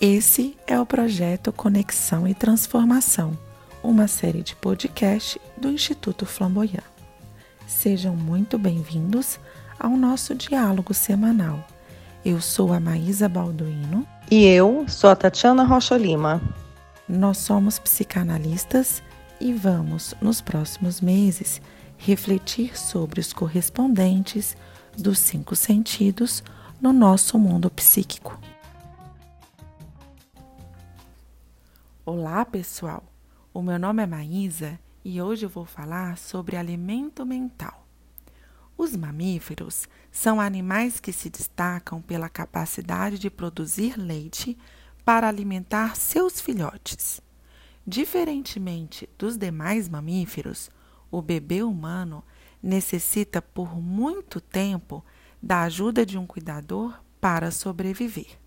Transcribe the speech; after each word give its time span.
Esse 0.00 0.56
é 0.66 0.80
o 0.80 0.86
projeto 0.86 1.52
Conexão 1.52 2.26
e 2.26 2.32
Transformação, 2.32 3.36
uma 3.82 4.08
série 4.08 4.42
de 4.42 4.56
podcast 4.56 5.38
do 5.58 5.68
Instituto 5.68 6.24
Flamboyant. 6.24 6.82
Sejam 7.66 8.16
muito 8.16 8.58
bem-vindos 8.58 9.38
ao 9.78 9.90
nosso 9.90 10.34
diálogo 10.34 10.94
semanal. 10.94 11.62
Eu 12.24 12.40
sou 12.40 12.72
a 12.72 12.80
Maísa 12.80 13.28
Balduino. 13.28 14.06
E 14.30 14.46
eu 14.46 14.86
sou 14.88 15.10
a 15.10 15.14
Tatiana 15.14 15.64
Rocha 15.64 15.98
Lima. 15.98 16.40
Nós 17.06 17.36
somos 17.36 17.78
psicanalistas 17.78 19.02
e 19.38 19.52
vamos, 19.52 20.14
nos 20.18 20.40
próximos 20.40 21.02
meses, 21.02 21.60
refletir 21.98 22.74
sobre 22.74 23.20
os 23.20 23.34
correspondentes 23.34 24.56
dos 24.96 25.18
cinco 25.18 25.54
sentidos 25.54 26.42
no 26.80 26.90
nosso 26.90 27.38
mundo 27.38 27.68
psíquico. 27.68 28.40
Olá, 32.06 32.46
pessoal! 32.46 33.04
O 33.52 33.60
meu 33.60 33.78
nome 33.78 34.02
é 34.02 34.06
Maísa 34.06 34.80
e 35.04 35.20
hoje 35.20 35.44
eu 35.44 35.50
vou 35.50 35.66
falar 35.66 36.16
sobre 36.16 36.56
alimento 36.56 37.26
mental. 37.26 37.86
Os 38.74 38.96
mamíferos 38.96 39.86
são 40.10 40.40
animais 40.40 40.98
que 40.98 41.12
se 41.12 41.28
destacam 41.28 42.00
pela 42.00 42.30
capacidade 42.30 43.18
de 43.18 43.28
produzir 43.28 43.98
leite 43.98 44.56
para 45.04 45.28
alimentar 45.28 45.94
seus 45.94 46.40
filhotes. 46.40 47.20
Diferentemente 47.86 49.06
dos 49.18 49.36
demais 49.36 49.86
mamíferos, 49.86 50.70
o 51.10 51.20
bebê 51.20 51.62
humano 51.62 52.24
necessita 52.62 53.42
por 53.42 53.76
muito 53.78 54.40
tempo 54.40 55.04
da 55.40 55.64
ajuda 55.64 56.06
de 56.06 56.16
um 56.16 56.26
cuidador 56.26 56.98
para 57.20 57.50
sobreviver. 57.50 58.38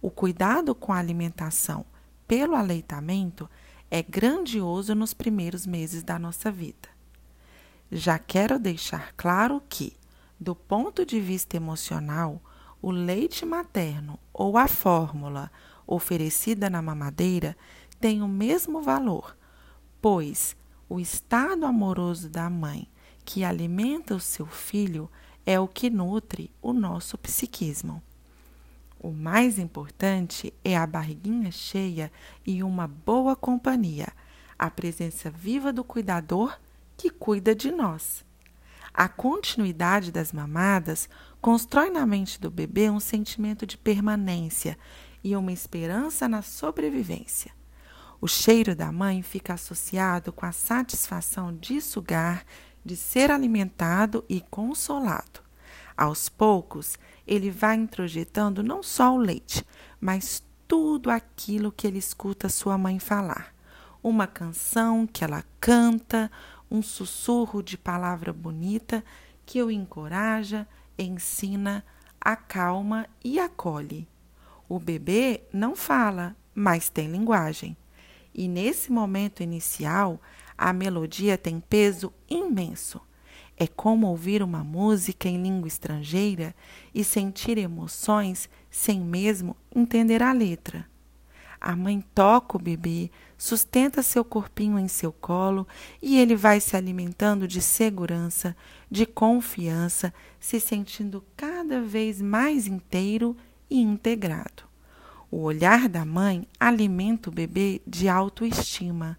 O 0.00 0.10
cuidado 0.10 0.74
com 0.74 0.94
a 0.94 0.98
alimentação 0.98 1.84
pelo 2.30 2.54
aleitamento 2.54 3.50
é 3.90 4.04
grandioso 4.04 4.94
nos 4.94 5.12
primeiros 5.12 5.66
meses 5.66 6.04
da 6.04 6.16
nossa 6.16 6.48
vida. 6.48 6.88
Já 7.90 8.20
quero 8.20 8.56
deixar 8.56 9.12
claro 9.16 9.60
que, 9.68 9.96
do 10.38 10.54
ponto 10.54 11.04
de 11.04 11.18
vista 11.18 11.56
emocional, 11.56 12.40
o 12.80 12.92
leite 12.92 13.44
materno 13.44 14.16
ou 14.32 14.56
a 14.56 14.68
fórmula 14.68 15.50
oferecida 15.84 16.70
na 16.70 16.80
mamadeira 16.80 17.56
tem 17.98 18.22
o 18.22 18.28
mesmo 18.28 18.80
valor, 18.80 19.36
pois 20.00 20.56
o 20.88 21.00
estado 21.00 21.66
amoroso 21.66 22.28
da 22.28 22.48
mãe 22.48 22.86
que 23.24 23.42
alimenta 23.42 24.14
o 24.14 24.20
seu 24.20 24.46
filho 24.46 25.10
é 25.44 25.58
o 25.58 25.66
que 25.66 25.90
nutre 25.90 26.48
o 26.62 26.72
nosso 26.72 27.18
psiquismo. 27.18 28.00
O 29.02 29.12
mais 29.12 29.58
importante 29.58 30.52
é 30.62 30.76
a 30.76 30.86
barriguinha 30.86 31.50
cheia 31.50 32.12
e 32.46 32.62
uma 32.62 32.86
boa 32.86 33.34
companhia, 33.34 34.08
a 34.58 34.70
presença 34.70 35.30
viva 35.30 35.72
do 35.72 35.82
cuidador 35.82 36.60
que 36.98 37.08
cuida 37.08 37.54
de 37.54 37.70
nós. 37.70 38.22
A 38.92 39.08
continuidade 39.08 40.12
das 40.12 40.34
mamadas 40.34 41.08
constrói 41.40 41.88
na 41.88 42.04
mente 42.04 42.38
do 42.38 42.50
bebê 42.50 42.90
um 42.90 43.00
sentimento 43.00 43.64
de 43.64 43.78
permanência 43.78 44.76
e 45.24 45.34
uma 45.34 45.50
esperança 45.50 46.28
na 46.28 46.42
sobrevivência. 46.42 47.52
O 48.20 48.28
cheiro 48.28 48.76
da 48.76 48.92
mãe 48.92 49.22
fica 49.22 49.54
associado 49.54 50.30
com 50.30 50.44
a 50.44 50.52
satisfação 50.52 51.56
de 51.56 51.80
sugar, 51.80 52.44
de 52.84 52.96
ser 52.96 53.30
alimentado 53.30 54.22
e 54.28 54.42
consolado. 54.42 55.49
Aos 55.96 56.28
poucos, 56.28 56.98
ele 57.26 57.50
vai 57.50 57.76
introjetando 57.76 58.62
não 58.62 58.82
só 58.82 59.14
o 59.14 59.18
leite, 59.18 59.64
mas 60.00 60.42
tudo 60.66 61.10
aquilo 61.10 61.72
que 61.72 61.86
ele 61.86 61.98
escuta 61.98 62.48
sua 62.48 62.78
mãe 62.78 62.98
falar. 62.98 63.54
Uma 64.02 64.26
canção 64.26 65.06
que 65.06 65.24
ela 65.24 65.44
canta, 65.60 66.30
um 66.70 66.80
sussurro 66.82 67.62
de 67.62 67.76
palavra 67.76 68.32
bonita 68.32 69.04
que 69.44 69.62
o 69.62 69.70
encoraja, 69.70 70.66
ensina, 70.96 71.84
acalma 72.20 73.06
e 73.24 73.40
acolhe. 73.40 74.08
O 74.68 74.78
bebê 74.78 75.42
não 75.52 75.74
fala, 75.74 76.36
mas 76.54 76.88
tem 76.88 77.10
linguagem. 77.10 77.76
E 78.32 78.46
nesse 78.46 78.92
momento 78.92 79.42
inicial, 79.42 80.20
a 80.56 80.72
melodia 80.72 81.36
tem 81.36 81.58
peso 81.58 82.12
imenso. 82.28 83.00
É 83.62 83.66
como 83.66 84.06
ouvir 84.06 84.42
uma 84.42 84.64
música 84.64 85.28
em 85.28 85.42
língua 85.42 85.68
estrangeira 85.68 86.54
e 86.94 87.04
sentir 87.04 87.58
emoções 87.58 88.48
sem 88.70 88.98
mesmo 88.98 89.54
entender 89.76 90.22
a 90.22 90.32
letra. 90.32 90.88
A 91.60 91.76
mãe 91.76 92.02
toca 92.14 92.56
o 92.56 92.58
bebê, 92.58 93.10
sustenta 93.36 94.02
seu 94.02 94.24
corpinho 94.24 94.78
em 94.78 94.88
seu 94.88 95.12
colo 95.12 95.68
e 96.00 96.16
ele 96.18 96.34
vai 96.34 96.58
se 96.58 96.74
alimentando 96.74 97.46
de 97.46 97.60
segurança, 97.60 98.56
de 98.90 99.04
confiança, 99.04 100.10
se 100.40 100.58
sentindo 100.58 101.22
cada 101.36 101.82
vez 101.82 102.22
mais 102.22 102.66
inteiro 102.66 103.36
e 103.68 103.78
integrado. 103.78 104.62
O 105.30 105.42
olhar 105.42 105.86
da 105.86 106.06
mãe 106.06 106.48
alimenta 106.58 107.28
o 107.28 107.32
bebê 107.32 107.82
de 107.86 108.08
autoestima. 108.08 109.18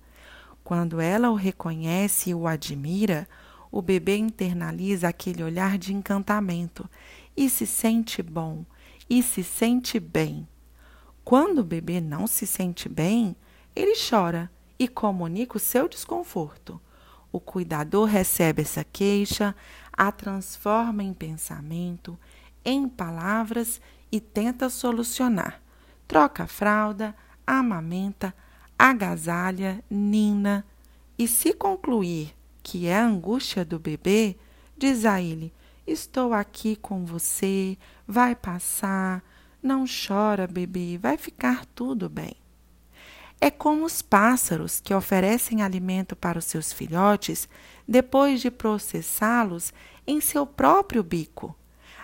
Quando 0.64 1.00
ela 1.00 1.30
o 1.30 1.36
reconhece 1.36 2.32
e 2.32 2.34
o 2.34 2.48
admira, 2.48 3.28
o 3.72 3.82
bebê 3.82 4.18
internaliza 4.18 5.08
aquele 5.08 5.42
olhar 5.42 5.78
de 5.78 5.94
encantamento 5.94 6.90
e 7.36 7.50
se 7.50 7.66
sente 7.66 8.22
bom 8.22 8.66
e 9.10 9.24
se 9.24 9.44
sente 9.44 10.00
bem. 10.00 10.48
Quando 11.24 11.60
o 11.60 11.64
bebê 11.64 12.02
não 12.02 12.28
se 12.28 12.46
sente 12.46 12.90
bem, 12.90 13.36
ele 13.76 13.94
chora 13.96 14.52
e 14.78 14.88
comunica 14.88 15.56
o 15.56 15.60
seu 15.60 15.88
desconforto. 15.88 16.82
O 17.32 17.40
cuidador 17.40 18.10
recebe 18.10 18.64
essa 18.64 18.84
queixa, 18.84 19.56
a 19.94 20.12
transforma 20.12 21.04
em 21.04 21.14
pensamento, 21.14 22.20
em 22.66 22.90
palavras 22.90 23.80
e 24.12 24.20
tenta 24.20 24.70
solucionar. 24.70 25.62
Troca 26.08 26.44
a 26.44 26.48
fralda, 26.48 27.16
amamenta, 27.48 28.36
agasalha, 28.78 29.82
nina 29.90 30.66
e, 31.18 31.28
se 31.28 31.54
concluir 31.54 32.36
que 32.64 32.88
é 32.88 32.98
a 32.98 33.06
angústia 33.06 33.66
do 33.66 33.80
bebê, 33.80 34.36
diz 34.78 35.06
a 35.06 35.22
ele: 35.22 35.54
Estou 35.86 36.34
aqui 36.34 36.76
com 36.76 37.06
você, 37.06 37.78
vai 38.08 38.36
passar, 38.36 39.24
não 39.62 39.86
chora, 39.86 40.48
bebê, 40.48 40.98
vai 40.98 41.18
ficar 41.18 41.66
tudo 41.68 42.10
bem. 42.10 42.36
É 43.40 43.50
como 43.50 43.86
os 43.86 44.02
pássaros 44.04 44.80
que 44.80 44.94
oferecem 44.94 45.64
alimento 45.64 46.16
para 46.16 46.38
os 46.38 46.46
seus 46.46 46.72
filhotes 46.72 47.50
depois 47.88 48.40
de 48.40 48.52
processá-los 48.52 49.74
em 50.06 50.22
seu 50.22 50.46
próprio 50.46 51.02
bico. 51.02 51.56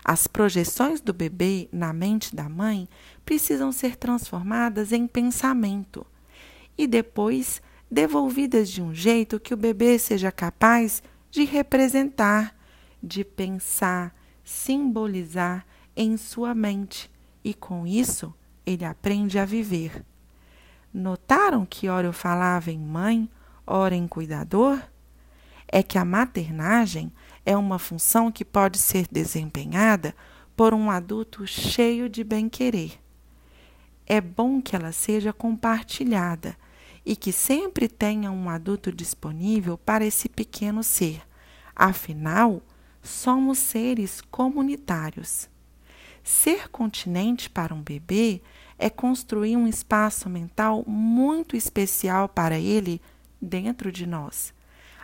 As 0.03 0.25
projeções 0.25 0.99
do 0.99 1.13
bebê 1.13 1.69
na 1.71 1.93
mente 1.93 2.35
da 2.35 2.49
mãe 2.49 2.89
precisam 3.23 3.71
ser 3.71 3.95
transformadas 3.95 4.91
em 4.91 5.05
pensamento 5.05 6.05
e 6.77 6.87
depois 6.87 7.61
devolvidas 7.89 8.69
de 8.69 8.81
um 8.81 8.93
jeito 8.93 9.39
que 9.39 9.53
o 9.53 9.57
bebê 9.57 9.97
seja 9.97 10.31
capaz 10.31 11.01
de 11.31 11.43
representar, 11.43 12.55
de 13.01 13.23
pensar, 13.23 14.15
simbolizar 14.43 15.65
em 15.95 16.17
sua 16.17 16.53
mente, 16.53 17.09
e 17.43 17.53
com 17.53 17.87
isso 17.87 18.33
ele 18.65 18.85
aprende 18.85 19.39
a 19.39 19.45
viver. 19.45 20.03
Notaram 20.93 21.65
que 21.65 21.87
ora 21.87 22.07
eu 22.07 22.13
falava 22.13 22.71
em 22.71 22.79
mãe, 22.79 23.29
ora 23.65 23.95
em 23.95 24.07
cuidador? 24.07 24.81
É 25.67 25.83
que 25.83 25.97
a 25.97 26.05
maternagem 26.05 27.11
é 27.45 27.55
uma 27.55 27.77
função 27.77 28.31
que 28.31 28.43
pode 28.43 28.77
ser 28.77 29.05
desempenhada 29.11 30.15
por 30.55 30.73
um 30.73 30.89
adulto 30.89 31.45
cheio 31.45 32.09
de 32.09 32.23
bem-querer. 32.23 32.99
É 34.05 34.19
bom 34.19 34.61
que 34.61 34.75
ela 34.75 34.91
seja 34.91 35.31
compartilhada 35.31 36.57
e 37.07 37.15
que 37.15 37.31
sempre 37.31 37.87
tenha 37.87 38.29
um 38.29 38.49
adulto 38.49 38.91
disponível 38.91 39.77
para 39.77 40.05
esse 40.05 40.27
pequeno 40.27 40.83
ser. 40.83 41.21
Afinal, 41.73 42.61
somos 43.01 43.59
seres 43.59 44.19
comunitários. 44.19 45.47
Ser 46.21 46.67
continente 46.67 47.49
para 47.49 47.73
um 47.73 47.81
bebê 47.81 48.41
é 48.77 48.89
construir 48.89 49.55
um 49.55 49.65
espaço 49.65 50.29
mental 50.29 50.83
muito 50.85 51.55
especial 51.55 52.27
para 52.27 52.59
ele 52.59 53.01
dentro 53.41 53.89
de 53.89 54.05
nós. 54.05 54.53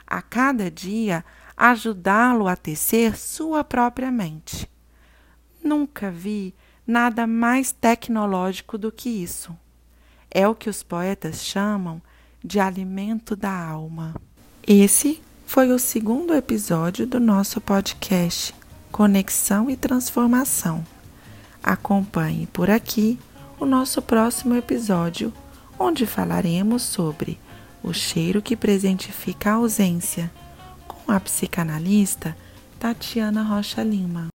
A 0.05 0.21
cada 0.21 0.69
dia, 0.69 1.23
ajudá-lo 1.55 2.49
a 2.49 2.57
tecer 2.57 3.15
sua 3.15 3.63
própria 3.63 4.11
mente. 4.11 4.69
Nunca 5.63 6.11
vi 6.11 6.53
nada 6.85 7.25
mais 7.25 7.71
tecnológico 7.71 8.77
do 8.77 8.91
que 8.91 9.07
isso. 9.09 9.57
É 10.35 10.47
o 10.47 10.55
que 10.55 10.67
os 10.67 10.81
poetas 10.81 11.43
chamam 11.43 12.01
de 12.43 12.59
alimento 12.59 13.35
da 13.35 13.55
alma. 13.55 14.15
Esse 14.65 15.21
foi 15.45 15.71
o 15.71 15.77
segundo 15.77 16.33
episódio 16.33 17.05
do 17.05 17.19
nosso 17.19 17.61
podcast 17.61 18.55
Conexão 18.91 19.69
e 19.69 19.77
Transformação. 19.77 20.83
Acompanhe 21.61 22.47
por 22.47 22.71
aqui 22.71 23.19
o 23.59 23.65
nosso 23.65 24.01
próximo 24.01 24.55
episódio, 24.55 25.31
onde 25.77 26.07
falaremos 26.07 26.81
sobre 26.81 27.39
o 27.83 27.93
cheiro 27.93 28.41
que 28.41 28.55
presentifica 28.55 29.51
a 29.51 29.53
ausência, 29.53 30.31
com 30.87 31.11
a 31.11 31.19
psicanalista 31.19 32.35
Tatiana 32.79 33.43
Rocha 33.43 33.83
Lima. 33.83 34.32